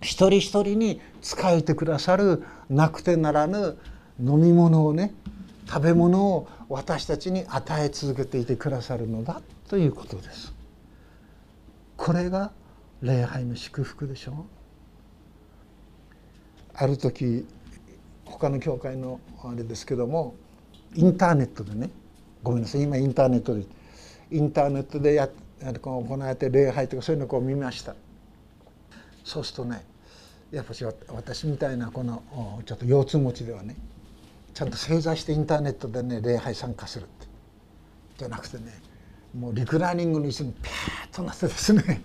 [0.00, 3.76] 人一人に仕えてくださるなくてならぬ
[4.18, 5.12] 飲み物をね
[5.68, 10.59] 食べ物を私たちに与え続けていてくださるのだということです。
[12.00, 12.50] これが
[13.02, 14.32] 礼拝の祝福でしょ？
[14.32, 14.34] う。
[16.72, 17.46] ある時
[18.24, 20.34] 他の教会のあれですけども
[20.94, 21.90] インターネットでね。
[22.42, 23.66] ごめんなさい今インターネットで。
[24.30, 25.28] インターネットでや
[25.60, 27.94] 行われて礼拝とかそういうのを見ました。
[29.22, 29.84] そうするとね
[30.50, 33.76] やっぱし私みたいなこのちょっと腰痛持ちではね
[34.54, 37.26] ちゃんと正座してインターネットでね礼拝参加するって。
[38.16, 38.80] じゃなくてね
[39.38, 42.00] もうリクライニングにしてピャーッとなってですね。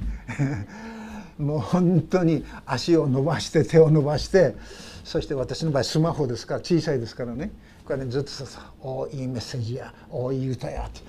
[1.38, 4.56] もう本当に足を伸ばして手を伸ばして
[5.04, 7.52] そして私の場合スマホですから小さいですからね。
[7.86, 11.02] これねずっとさ「おいいメッセージやおいい歌や」って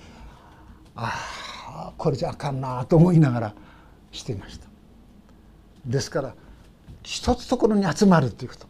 [0.97, 1.13] あ
[1.69, 3.55] あこれじゃあかんなと思いながら
[4.11, 4.67] していました。
[5.87, 6.35] ですから
[7.03, 8.67] 一つところに集まるということ。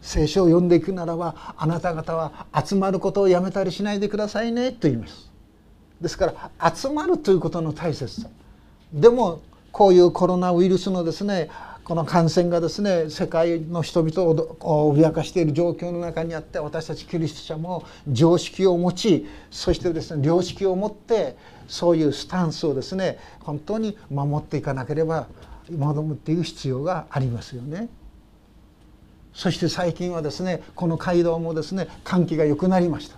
[0.00, 5.29] 聖書を読んでいくならばあなた方は集まることをやめたりしないでくださいねと言います。
[6.00, 8.28] ですから集まるということの大切さ
[8.92, 11.50] でもこういうコロナウイルスのですね
[11.84, 21.36] この感染がですね世界の人々を脅かしている状況の中にあって私たちキリスト者も常識を持ちそしてですね良識を持って
[21.66, 25.26] そういうスタンスをですね本当に守っていかなければ
[25.70, 27.88] 戻るっていう必要がありますよね。
[29.32, 33.16] そして最近はですねこの街道もですね換気が良くなりました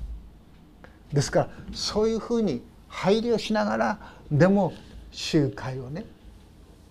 [1.13, 3.99] ですからそういうふうに配慮しながら
[4.31, 4.75] でも
[5.11, 6.05] 集会をね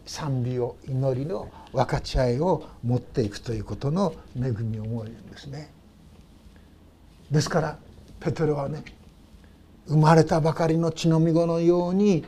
[0.06, 5.72] 賛美を祈りの分かち合いを持っていくということの恵みを思えるんですね。
[7.30, 7.78] ですから
[8.20, 8.84] ペテロはね
[9.88, 12.26] 生まれたばかりの血のみ子のように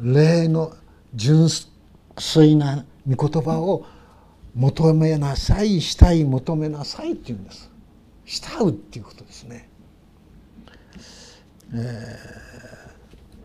[0.00, 0.72] 霊の
[1.14, 1.48] 純
[2.18, 3.84] 粋な御言葉を
[4.54, 7.70] 求めなさいしたい求めなさいっていうんです
[8.24, 9.68] 慕うっていうことですね、
[11.74, 12.81] えー、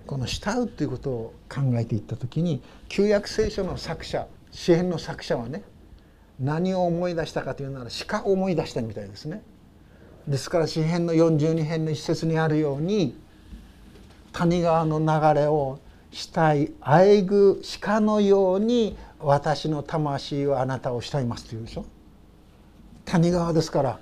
[0.07, 5.63] この慕うっていうことを考えていった時に旧約聖書の作者詩篇の作者はね
[6.39, 9.43] 何を思い出したかというなら鹿を思い出したみたいですね。
[10.27, 13.17] ですから詩篇の42編の一節にあるように
[14.33, 15.79] 谷川の流れを
[16.11, 21.85] したいあえぐ鹿のように私の魂はあなたを慕いますと言うでしょ。
[23.05, 23.99] 谷川ですから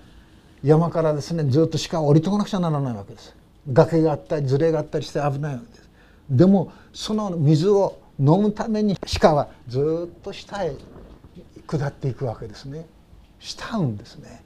[0.63, 3.35] 山からですねずっと鹿を降りてこなくちゃならないわけです。
[3.71, 5.74] 崖があったりずれがあったりして危ないわけです。
[6.29, 10.75] でもその水を飲むために鹿はずっと下へ
[11.67, 12.85] 下っていくわけですね。
[13.39, 14.43] 慕うんですね。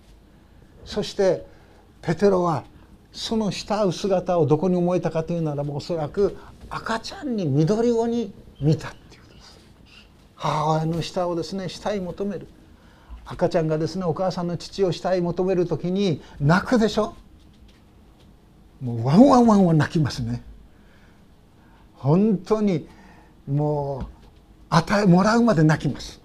[0.85, 1.45] そして
[2.01, 2.63] ペテロは
[3.11, 6.37] その慕う姿をどこに思えたかというならばおそらく
[6.69, 9.59] 赤ちゃんに緑子に見たっていうことです。
[10.35, 12.47] 母親の舌をですね慕い求める。
[13.25, 17.15] 赤ちゃんがですねお母さんの父を慕い求める時に泣くでしょ？
[18.81, 20.43] もうワンワンワンワン泣きますね。
[21.99, 22.87] 本当に
[23.47, 24.05] もう
[24.69, 26.19] 与えもらうまで泣きます。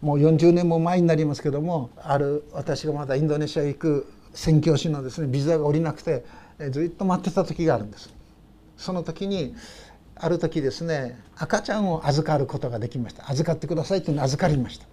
[0.00, 6.24] もう40年も前になりますけどもある私がまだインドネシアへ行く宣教師のですねビザが下りなくて
[6.70, 8.12] ずっと待ってた時があるんです。
[8.76, 9.54] その時に
[10.14, 13.28] ある時ですね赤ちゃんを預かることができました。
[13.30, 14.86] 預かってくださいというのを預かりました。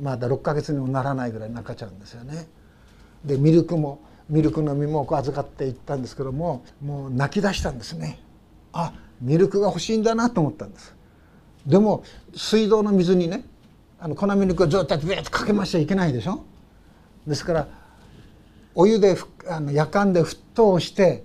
[0.00, 2.46] まだ6ヶ月にもならないぐらいの赤ちゃんですよね。
[3.24, 8.18] でミルクもミルクの実もこう預かっていったんですけどももう泣き出したんですね。
[8.74, 10.94] あミルクが欲しいんだなと思ったんです。
[11.66, 13.44] でも水道の水にね
[13.98, 16.44] あの粉ミルクをずっとビーッとかけましちゃいけないでしょ？
[17.26, 17.68] ですから
[18.74, 19.16] お湯で
[19.48, 21.24] あの夜間で沸騰して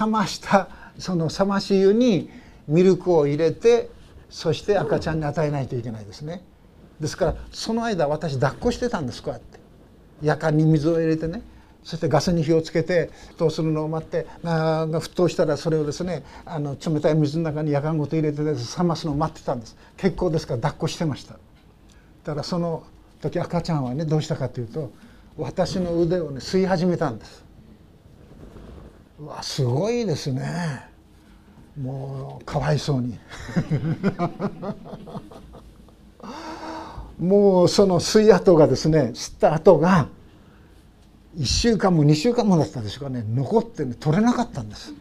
[0.00, 2.30] 冷ましたその冷まし湯に
[2.68, 3.90] ミルクを入れて
[4.30, 6.44] そして赤ちゃんに与えないといけないですね。
[7.00, 9.58] ですからその間私抱っこしてたんですこうやって。
[10.22, 11.42] 夜間に水を入れてね。
[11.84, 19.76] そしてガスに火をつけて沸騰するのを待ってが沸騰したらそれをですねあの冷たい水の中に夜間ごと入れて冷ますのを待ってたんです。
[19.96, 21.34] 結構ですから抱っこしてました。
[21.34, 21.38] だ
[22.24, 22.84] からその
[23.20, 24.92] 時赤ちゃんはねどうしたかというと
[25.36, 27.44] 私の腕をね吸い始めたんです。
[29.18, 30.86] うわすごいですね。
[31.80, 33.18] もうかわいそうに。
[37.18, 40.08] もうその吸い跡がですね吸った跡が
[41.36, 44.92] 1週間も2週間もだったでしょうかね残ってね取れなかったんです。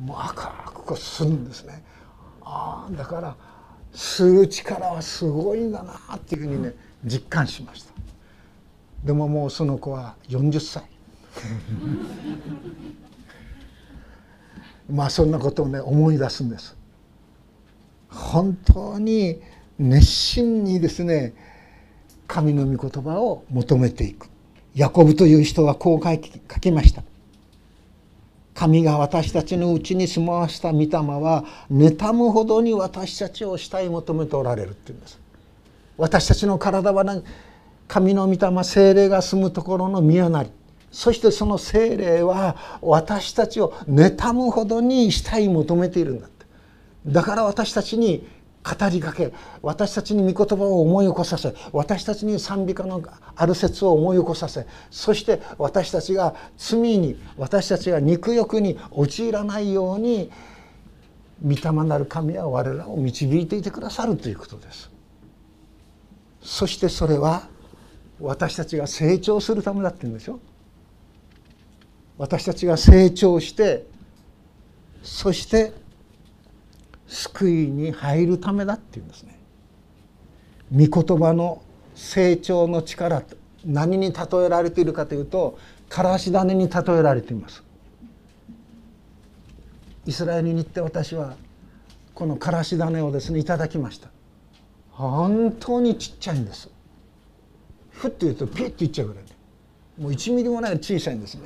[0.00, 1.82] もう赤くこう吸うんですね。
[2.42, 3.36] ああだから
[3.92, 7.92] 吸う力はすごいんだなっていうふうにね実感しました。
[9.04, 10.84] でももうその子は40歳。
[14.88, 16.76] まあそんなことをね思い出すんです。
[18.08, 19.40] 本当に
[19.78, 21.34] 熱心にですね
[22.28, 24.28] 神の御言葉を求めていく。
[24.74, 27.02] ヤコブという人はこう書きました。
[28.54, 35.18] 神が私たちのうちに住まわした御霊は妬むほどに私たちを慕い求めておられるっていうんです。
[35.96, 37.04] 私たちの体は
[37.88, 40.50] 神の御霊精霊が住むところの宮なり。
[40.90, 46.46] そしてその精霊は私たちを妬むほどに慕い求めているんだって。
[47.06, 48.26] だから私たちに
[48.64, 53.02] 語りかけ私たちに御言葉を思い起こさせ私たちに賛美歌の
[53.36, 60.30] ある説を思い起こさせそして私たちが罪に私たちが肉欲に陥らないように
[61.44, 64.90] 御霊なる神は我らを導いていてくださるということです。
[66.40, 67.48] そしてそれは
[68.20, 70.38] 私たちが成長するためだって言うんでしょ
[72.16, 73.86] 私たちが成長して
[75.02, 75.72] そして
[77.06, 79.38] 救いに入るためだっていうんですね。
[80.72, 81.62] 御言葉の
[81.94, 83.22] 成長の力
[83.64, 87.62] 何に例えられているかというとからし種に例えられています。
[90.06, 91.36] イスラエルに行って私は
[92.14, 94.08] このからし種をですねいただきました。
[94.90, 96.68] 本当にちっちゃいんです。
[97.90, 99.24] ふって言うとピッていっちゃうぐらい。
[99.98, 101.42] もう1ミリもない小さいんですね。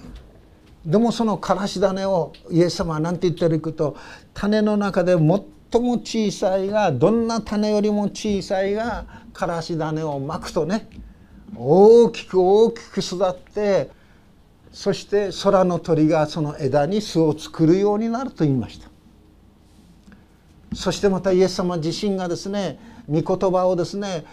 [0.89, 3.95] でもそのからし種をイエス様は何て言ってるかと
[4.33, 5.45] 種の中で最も
[5.99, 10.89] 小さいがどんな種よりも小さいがからし種をまくとね
[11.55, 13.91] 大きく大きく育って
[14.73, 18.89] そして空の鳥がその枝に巣を作るようになると言いました。
[20.75, 22.79] そしてまたイエス様自身がですね
[23.11, 24.25] 御言葉をですね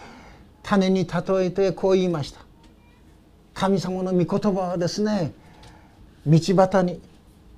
[0.62, 2.40] 種に例えてこう言いました。
[3.52, 5.32] 神様の御言葉はですね
[6.26, 7.00] 道端に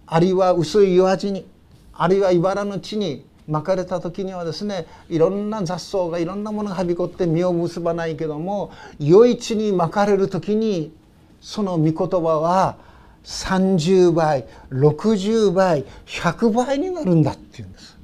[0.06, 1.46] あるいは薄い岩地に
[1.92, 10.92] あるいは茨の地に巻かれた時にはですねいろんな雑草がいろんなものがはびこって実を結ばないけども良い地に巻かれる時に
[11.40, 12.76] その御言葉は
[13.24, 17.98] 30倍60倍100倍になるんだっていうんです。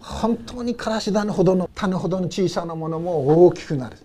[0.00, 3.96] 本当にからし種ほどの種ほどの小さなものも大きくなる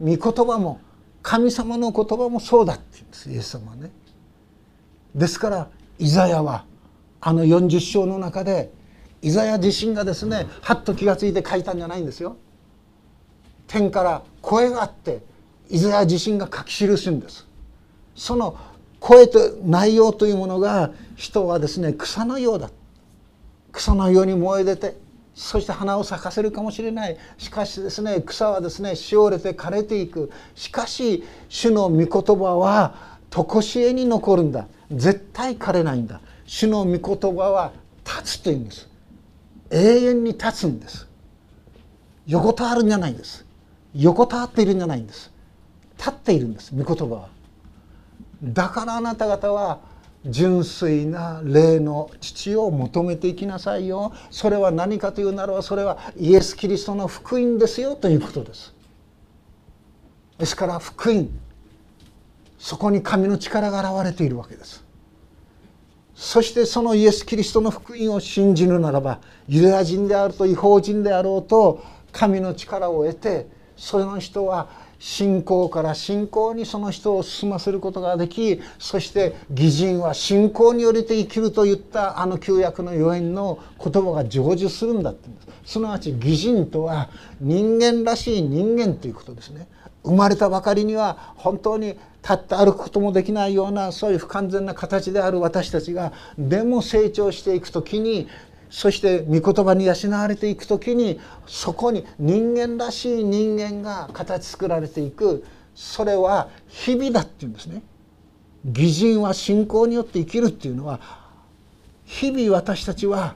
[0.00, 0.80] 御言葉も
[1.22, 3.90] 神様の言葉もそうだって言うんですイエス様はね。
[5.14, 6.64] ですからイザヤは
[7.20, 8.72] あの40章の中で
[9.20, 12.36] イザヤ自身がですねはっと気が付いて書いたんじゃないんですよ。
[13.68, 15.22] 天から声があって
[15.70, 17.46] イザヤ自身が書き記すんです。
[18.14, 18.56] その
[19.00, 22.70] 声と内容というものが人はですね草のようだ
[23.72, 24.96] 草のように燃え出て
[25.34, 36.20] そして花を咲かせるかもしれないしかしですね草はですねしおれて枯れていくしかし主の御言葉は常しえに残るんだ絶対枯れないんだ。
[36.46, 37.72] 主の御言葉は
[38.04, 38.88] 立つというんです。
[39.70, 41.08] 永遠に立つんです。
[42.26, 43.44] 横たわるんじゃないんです。
[43.94, 45.32] 横たわっているんじゃないんです。
[45.98, 47.28] 立っているんです御言葉は。
[48.42, 49.80] だからあなた方は
[50.26, 54.12] 純粋な霊の父を求めていきなさいよ。
[54.30, 58.74] それは何かというならばそれはイエス・キリストの福音ですよということです。
[60.38, 61.28] ですから福音。
[62.62, 64.84] そこに神の力が現れているわけです。
[66.14, 71.82] そしてそのイエス・キリストの福音を信じるならばユダヤ人であると違法人であろうと
[72.12, 74.68] 神の力を得てその人は
[75.00, 85.72] 信仰から信仰にその人を進ませることができそして義人は信仰によりて生きるといったあの旧約の予言の言葉が成就するんだって言うす。
[85.72, 87.08] すなわち義人とは
[87.40, 89.66] 人間らしい人間ということですね。
[90.04, 98.28] 生まれたばかりには本当に立って歩くこともできないようなそういう不完全な形である私たちがでも成長していく時に
[98.70, 105.44] そして御言葉に養われていく時にそこに人間らしい人間が形作られていく
[105.74, 107.82] それは日々だっていうんですね。
[108.64, 111.00] 義人は信仰によって生きるっていうのは
[112.04, 113.34] 日々私たちは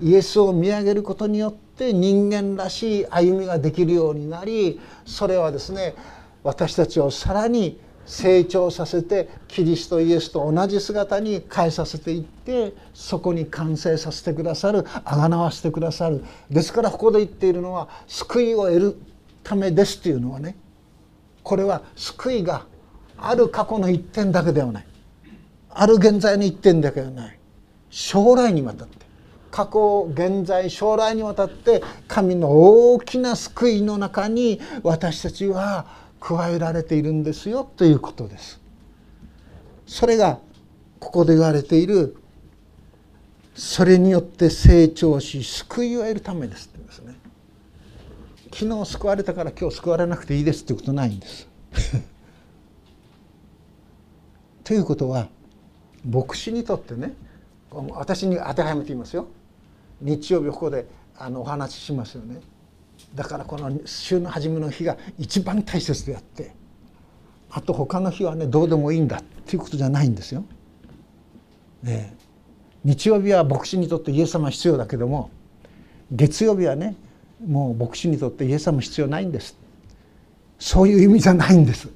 [0.00, 5.94] イエスを見上げることによって人間らしい歩みができるようになりそれはですね
[6.42, 16.24] 私たちをさらに成長させてキリストイエスと同じ姿に変えさせていってそこに完成させてくださるあがなわせてくださる。
[16.50, 18.96] ですからここで言っているのは救いを得る
[19.44, 20.56] ためですっていうのはね
[21.42, 22.64] これは救いが
[23.18, 24.86] ある過去の一点だけではない。
[25.70, 27.38] ある現在の一点だけではない。
[27.90, 29.07] 将来にわたって。
[29.58, 35.84] 過去現在将来にわたって神の大きな救いの中に私たちは
[36.20, 38.60] 加えられているんですよということです。
[39.84, 40.38] それが
[41.00, 42.18] ここで言われている
[43.56, 47.16] それによって成長し救いを得るためですってですね
[48.54, 51.48] 昨日救われたから今日救われなくていいですってことないんです。
[54.62, 55.26] ということは
[56.08, 57.14] 牧師にとってね
[57.72, 59.26] 私に当てはめていますよ
[60.00, 60.86] 日曜日ここで
[61.16, 62.40] あのお話ししますよね。
[63.14, 66.52] だからこの週の初めの日が一番大切であって
[67.50, 70.44] あと他の日はねどうでもいいんだっていうことじゃないんですよ。
[71.82, 72.16] ね、
[72.84, 75.30] 日曜日は牧師にとってイエス様必要だけども
[76.10, 76.96] 月曜日はね
[77.46, 79.56] もう牧師にとってイエス様必要ないんです。
[80.58, 81.88] そういう意味じゃないんです。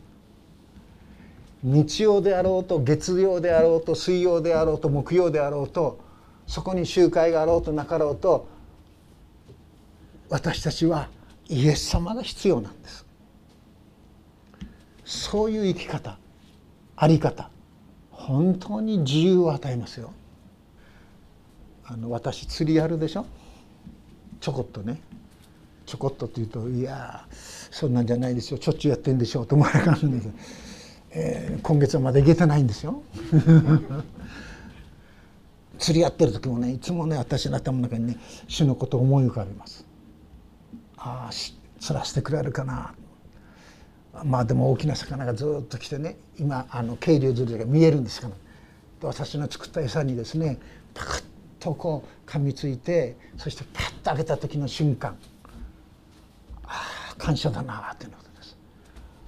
[1.62, 5.98] 日曜であろうと月曜であろうと水曜であろうと木曜であろうと
[6.52, 8.46] そこに集会があろうとなかろうと
[10.28, 11.08] 私たちは
[11.48, 13.06] イエス様が必要なんです。
[15.02, 16.18] そういう生き方
[16.94, 17.48] あり方
[18.10, 20.12] 本当に自由を与えますよ。
[21.86, 23.24] あの私釣りやるでしょ？
[24.38, 25.00] ちょこっとね。
[25.86, 28.60] ちょこっとって言うといやそんなんじゃないですよ。
[28.60, 30.28] しょっちゅうやってんでしょうと思われるんです、
[31.12, 33.02] えー、今月はまだ行けてないんですよ。
[35.82, 38.16] 釣りやってる時もねいつもね私の頭の中にね
[38.46, 39.84] 主のことを思い浮かべます。
[40.96, 42.94] ああ釣らせてくれるかな。
[44.24, 48.34] まあでも大きな魚がずっと来てね今あの渓流釣りが見えるんですから
[49.08, 50.58] 私の作った餌にですね
[50.94, 51.24] パカッ
[51.58, 55.16] とこう噛みついてそしてパッと開けた時の瞬間
[56.64, 58.56] ああ感謝だなっていうことです。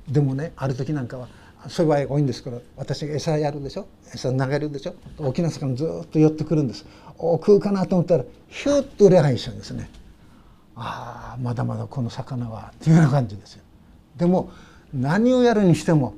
[0.08, 1.28] でもねある時なんかは
[1.68, 3.86] そういう場合が多いんですけど私が餌やるでしょ？
[4.12, 4.94] 餌投げるでしょ？
[5.18, 6.84] 大きな魚ずっと寄ってくるんです。
[7.18, 9.88] お食うかなと思ったらヒュッと裏返しちゃうんですね。
[10.76, 13.62] ああまだまだこの魚はっていうような感じですよ。
[14.16, 14.50] でも
[14.92, 16.14] 何をやるにしても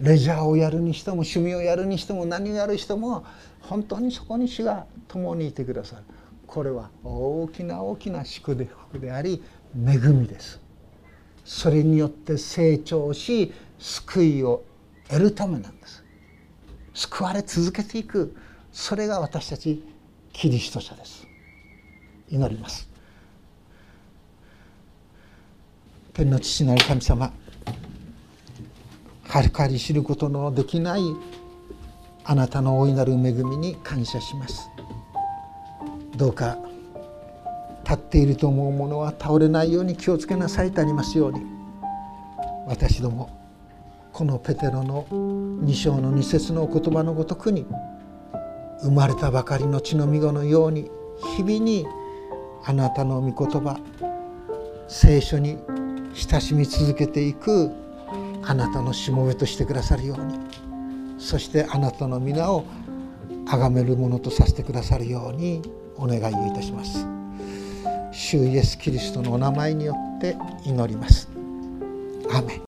[0.00, 3.24] レジャーをやるにしても趣味をやるにしても何をやるにしても
[3.60, 6.02] 本当にそこに主が共にいてくださる。
[6.46, 9.42] これは大きな大きな祝福であり
[9.74, 10.60] 恵みです。
[11.44, 14.64] それによって成長し救いを
[15.08, 16.02] 得るためなんです。
[16.94, 18.34] 救われ続けていく。
[18.72, 19.84] それが私たち
[20.32, 21.26] キリスト者です。
[22.28, 22.88] 祈ります。
[26.14, 27.32] 天の父なる神様
[29.24, 31.02] はるかに知ることのできない
[32.24, 34.70] あなたの大いなる恵みに感謝します。
[36.16, 36.56] どうか
[37.84, 41.40] 立っていると思うものは倒れないように気をつけなさいとありますように。
[42.66, 43.28] 私ども
[44.12, 47.66] このペテロの2章の2節のお言葉のごとくに
[48.80, 50.90] 生まれたばかりの血のみ子のように
[51.36, 51.86] 日々に
[52.64, 53.78] あなたの御言葉
[54.88, 55.58] 聖書に
[56.14, 57.70] 親しみ続けていく
[58.42, 60.38] あなたのしもべとしてくださるように。
[61.18, 62.64] そしてあなたの皆を
[63.46, 65.62] 崇めるものとさせてくださるように
[65.96, 67.23] お願いをいたします。
[68.14, 71.28] 主イエス・キリストのお名前によって祈ります。
[72.32, 72.60] アメ